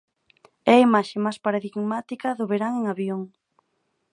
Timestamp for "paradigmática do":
1.45-2.45